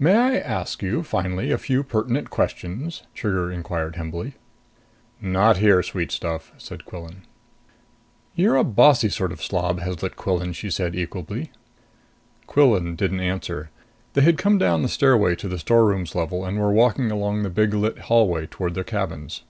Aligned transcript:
"May 0.00 0.16
I 0.16 0.36
ask 0.38 0.82
you, 0.82 1.04
finally, 1.04 1.52
a 1.52 1.56
few 1.56 1.84
pertinent 1.84 2.28
questions?" 2.28 3.04
Trigger 3.14 3.52
inquired 3.52 3.94
humbly. 3.94 4.34
"Not 5.20 5.58
here, 5.58 5.80
sweet 5.80 6.10
stuff," 6.10 6.50
said 6.58 6.84
Quillan. 6.84 7.22
"You're 8.34 8.56
a 8.56 8.64
bossy 8.64 9.08
sort 9.08 9.30
of 9.30 9.40
slob, 9.40 9.78
Heslet 9.78 10.16
Quillan," 10.16 10.54
she 10.54 10.70
said 10.70 10.96
equably. 10.96 11.52
Quillan 12.48 12.96
didn't 12.96 13.20
answer. 13.20 13.70
They 14.14 14.22
had 14.22 14.38
come 14.38 14.58
down 14.58 14.82
the 14.82 14.88
stairway 14.88 15.36
to 15.36 15.46
the 15.46 15.56
storerooms 15.60 16.16
level 16.16 16.44
and 16.44 16.58
were 16.58 16.72
walking 16.72 17.12
along 17.12 17.44
the 17.44 17.48
big 17.48 17.72
lit 17.72 17.98
hallway 18.00 18.46
toward 18.48 18.74
their 18.74 18.82
cabins. 18.82 19.44